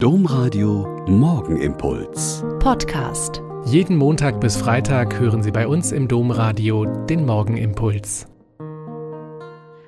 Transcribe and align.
Domradio 0.00 1.04
Morgenimpuls. 1.08 2.44
Podcast. 2.60 3.42
Jeden 3.64 3.96
Montag 3.96 4.40
bis 4.40 4.56
Freitag 4.56 5.18
hören 5.18 5.42
Sie 5.42 5.50
bei 5.50 5.66
uns 5.66 5.90
im 5.90 6.06
Domradio 6.06 6.84
den 7.06 7.26
Morgenimpuls. 7.26 8.28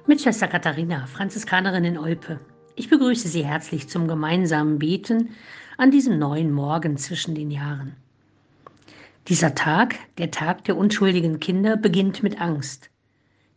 Mit 0.08 0.20
Schwester 0.20 0.48
Katharina, 0.48 1.06
Franziskanerin 1.06 1.84
in 1.84 1.96
Olpe. 1.96 2.40
Ich 2.74 2.90
begrüße 2.90 3.28
Sie 3.28 3.44
herzlich 3.44 3.88
zum 3.88 4.08
gemeinsamen 4.08 4.80
Beten 4.80 5.36
an 5.78 5.92
diesem 5.92 6.18
neuen 6.18 6.50
Morgen 6.50 6.96
zwischen 6.96 7.36
den 7.36 7.52
Jahren. 7.52 7.94
Dieser 9.28 9.54
Tag, 9.54 9.94
der 10.18 10.32
Tag 10.32 10.64
der 10.64 10.76
unschuldigen 10.76 11.38
Kinder, 11.38 11.76
beginnt 11.76 12.24
mit 12.24 12.40
Angst. 12.40 12.90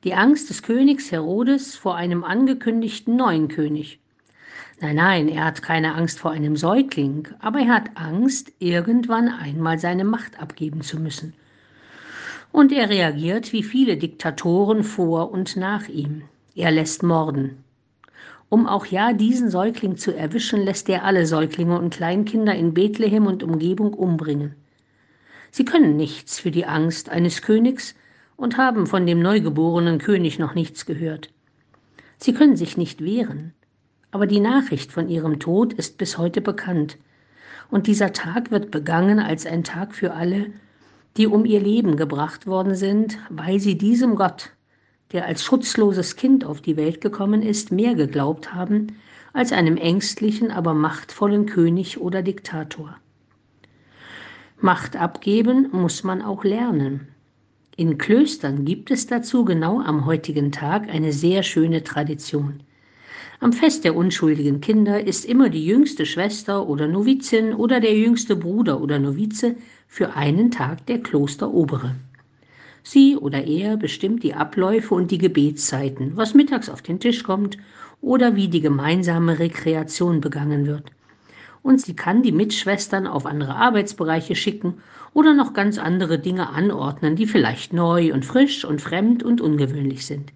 Die 0.03 0.13
Angst 0.13 0.51
des 0.51 0.61
Königs 0.61 1.11
Herodes 1.11 1.75
vor 1.75 1.95
einem 1.95 2.23
angekündigten 2.23 3.15
neuen 3.15 3.47
König 3.47 4.02
Nein, 4.83 4.97
nein, 4.97 5.29
er 5.29 5.45
hat 5.45 5.61
keine 5.61 5.95
Angst 5.95 6.19
vor 6.19 6.31
einem 6.31 6.57
Säugling, 6.57 7.29
aber 7.39 7.59
er 7.59 7.73
hat 7.73 7.91
Angst, 7.95 8.51
irgendwann 8.59 9.29
einmal 9.29 9.79
seine 9.79 10.03
Macht 10.03 10.41
abgeben 10.41 10.81
zu 10.81 10.99
müssen. 10.99 11.33
Und 12.51 12.69
er 12.73 12.89
reagiert 12.89 13.53
wie 13.53 13.63
viele 13.63 13.95
Diktatoren 13.95 14.83
vor 14.83 15.31
und 15.31 15.55
nach 15.55 15.87
ihm. 15.87 16.23
Er 16.53 16.69
lässt 16.69 17.01
morden. 17.01 17.63
Um 18.49 18.67
auch 18.67 18.85
ja 18.85 19.13
diesen 19.13 19.49
Säugling 19.49 19.95
zu 19.95 20.13
erwischen, 20.13 20.59
lässt 20.59 20.89
er 20.89 21.05
alle 21.05 21.25
Säuglinge 21.27 21.79
und 21.79 21.93
Kleinkinder 21.93 22.53
in 22.53 22.73
Bethlehem 22.73 23.25
und 23.25 23.41
Umgebung 23.41 23.93
umbringen. 23.93 24.53
Sie 25.49 25.63
können 25.63 25.95
nichts 25.95 26.41
für 26.41 26.51
die 26.51 26.65
Angst 26.65 27.07
eines 27.07 27.41
Königs 27.41 27.95
und 28.35 28.57
haben 28.57 28.85
von 28.85 29.05
dem 29.05 29.21
neugeborenen 29.21 29.99
König 29.99 30.39
noch 30.39 30.55
nichts 30.55 30.85
gehört. 30.85 31.29
Sie 32.17 32.33
können 32.33 32.57
sich 32.57 32.75
nicht 32.75 33.01
wehren 33.01 33.53
aber 34.13 34.27
die 34.27 34.39
Nachricht 34.39 34.91
von 34.91 35.09
ihrem 35.09 35.39
Tod 35.39 35.73
ist 35.73 35.97
bis 35.97 36.19
heute 36.19 36.39
bekannt. 36.39 36.99
Und 37.71 37.87
dieser 37.87 38.13
Tag 38.13 38.51
wird 38.51 38.69
begangen 38.69 39.19
als 39.19 39.47
ein 39.47 39.63
Tag 39.63 39.95
für 39.95 40.13
alle, 40.13 40.51
die 41.17 41.25
um 41.25 41.45
ihr 41.45 41.59
Leben 41.59 41.97
gebracht 41.97 42.45
worden 42.45 42.75
sind, 42.75 43.17
weil 43.31 43.59
sie 43.59 43.75
diesem 43.75 44.15
Gott, 44.15 44.51
der 45.13 45.25
als 45.25 45.43
schutzloses 45.43 46.15
Kind 46.15 46.45
auf 46.45 46.61
die 46.61 46.77
Welt 46.77 47.01
gekommen 47.01 47.41
ist, 47.41 47.71
mehr 47.71 47.95
geglaubt 47.95 48.53
haben 48.53 48.95
als 49.33 49.51
einem 49.51 49.77
ängstlichen, 49.77 50.51
aber 50.51 50.75
machtvollen 50.75 51.47
König 51.47 51.99
oder 51.99 52.21
Diktator. 52.21 52.95
Macht 54.59 54.95
abgeben 54.95 55.69
muss 55.71 56.03
man 56.03 56.21
auch 56.21 56.43
lernen. 56.43 57.07
In 57.75 57.97
Klöstern 57.97 58.63
gibt 58.63 58.91
es 58.91 59.07
dazu 59.07 59.43
genau 59.43 59.81
am 59.81 60.05
heutigen 60.05 60.51
Tag 60.51 60.87
eine 60.87 61.11
sehr 61.11 61.41
schöne 61.41 61.83
Tradition. 61.83 62.61
Am 63.39 63.53
Fest 63.53 63.83
der 63.83 63.95
unschuldigen 63.95 64.61
Kinder 64.61 65.05
ist 65.05 65.25
immer 65.25 65.49
die 65.49 65.65
jüngste 65.65 66.05
Schwester 66.05 66.67
oder 66.67 66.87
Novizin 66.87 67.53
oder 67.53 67.79
der 67.79 67.97
jüngste 67.97 68.35
Bruder 68.35 68.81
oder 68.81 68.99
Novize 68.99 69.55
für 69.87 70.13
einen 70.15 70.51
Tag 70.51 70.85
der 70.85 70.99
Klosterobere. 70.99 71.95
Sie 72.83 73.15
oder 73.15 73.45
er 73.45 73.77
bestimmt 73.77 74.23
die 74.23 74.33
Abläufe 74.33 74.93
und 74.93 75.11
die 75.11 75.17
Gebetszeiten, 75.17 76.17
was 76.17 76.33
mittags 76.33 76.69
auf 76.69 76.81
den 76.81 76.99
Tisch 76.99 77.23
kommt 77.23 77.57
oder 78.01 78.35
wie 78.35 78.49
die 78.49 78.61
gemeinsame 78.61 79.39
Rekreation 79.39 80.19
begangen 80.19 80.65
wird. 80.65 80.91
Und 81.61 81.79
sie 81.79 81.95
kann 81.95 82.23
die 82.23 82.33
Mitschwestern 82.33 83.07
auf 83.07 83.25
andere 83.25 83.55
Arbeitsbereiche 83.55 84.35
schicken 84.35 84.75
oder 85.13 85.33
noch 85.33 85.53
ganz 85.53 85.77
andere 85.77 86.19
Dinge 86.19 86.49
anordnen, 86.49 87.15
die 87.15 87.25
vielleicht 87.25 87.71
neu 87.71 88.13
und 88.13 88.25
frisch 88.25 88.65
und 88.65 88.81
fremd 88.81 89.23
und 89.23 89.39
ungewöhnlich 89.39 90.05
sind. 90.05 90.33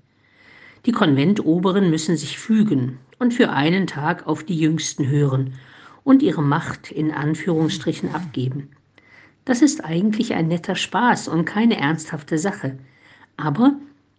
Die 0.88 0.94
Konventoberen 0.94 1.90
müssen 1.90 2.16
sich 2.16 2.40
fügen 2.40 2.98
und 3.20 3.34
für 3.34 3.50
einen 3.50 3.88
Tag 3.88 4.26
auf 4.26 4.46
die 4.46 4.58
Jüngsten 4.58 5.06
hören 5.06 5.56
und 6.06 6.24
ihre 6.24 6.42
Macht 6.42 6.94
in 6.94 7.12
Anführungsstrichen 7.12 8.16
abgeben. 8.16 8.70
Das 9.44 9.62
ist 9.62 9.84
eigentlich 9.84 10.34
ein 10.34 10.48
netter 10.48 10.76
Spaß 10.76 11.28
und 11.28 11.44
keine 11.44 11.78
ernsthafte 11.78 12.38
Sache. 12.38 12.78
Aber 13.36 13.74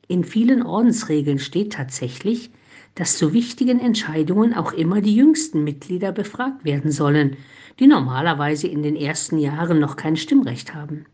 in 0.08 0.24
vielen 0.24 0.62
Ordensregeln 0.62 1.38
steht 1.38 1.72
tatsächlich, 1.72 2.50
dass 2.96 3.16
zu 3.16 3.32
wichtigen 3.32 3.80
Entscheidungen 3.80 4.52
auch 4.52 4.72
immer 4.72 5.00
die 5.00 5.14
jüngsten 5.14 5.64
Mitglieder 5.64 6.12
befragt 6.12 6.66
werden 6.66 6.92
sollen, 6.92 7.38
die 7.78 7.86
normalerweise 7.86 8.68
in 8.68 8.82
den 8.82 8.94
ersten 8.94 9.38
Jahren 9.38 9.80
noch 9.80 9.96
kein 9.96 10.16
Stimmrecht 10.16 10.74
haben. 10.74 11.06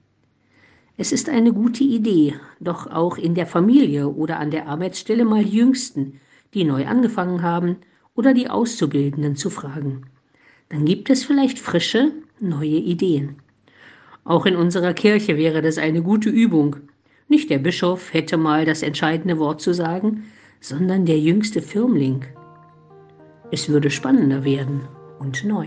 Es 0.96 1.10
ist 1.10 1.28
eine 1.28 1.52
gute 1.52 1.82
Idee, 1.82 2.34
doch 2.60 2.86
auch 2.86 3.18
in 3.18 3.34
der 3.34 3.46
Familie 3.46 4.08
oder 4.08 4.38
an 4.38 4.52
der 4.52 4.68
Arbeitsstelle 4.68 5.24
mal 5.24 5.44
die 5.44 5.56
Jüngsten, 5.56 6.20
die 6.54 6.62
neu 6.62 6.86
angefangen 6.86 7.42
haben, 7.42 7.76
oder 8.14 8.32
die 8.32 8.48
Auszubildenden 8.48 9.34
zu 9.34 9.50
fragen. 9.50 10.06
Dann 10.68 10.84
gibt 10.84 11.10
es 11.10 11.24
vielleicht 11.24 11.58
frische, 11.58 12.12
neue 12.38 12.78
Ideen. 12.78 13.36
Auch 14.22 14.46
in 14.46 14.54
unserer 14.54 14.94
Kirche 14.94 15.36
wäre 15.36 15.62
das 15.62 15.78
eine 15.78 16.00
gute 16.00 16.30
Übung. 16.30 16.76
Nicht 17.28 17.50
der 17.50 17.58
Bischof 17.58 18.14
hätte 18.14 18.36
mal 18.36 18.64
das 18.64 18.82
entscheidende 18.82 19.40
Wort 19.40 19.60
zu 19.60 19.74
sagen, 19.74 20.24
sondern 20.60 21.06
der 21.06 21.18
jüngste 21.18 21.60
Firmling. 21.60 22.24
Es 23.50 23.68
würde 23.68 23.90
spannender 23.90 24.44
werden 24.44 24.82
und 25.18 25.44
neu. 25.44 25.66